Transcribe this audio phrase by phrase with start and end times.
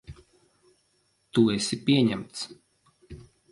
[1.37, 2.43] Tu esi pieņemts.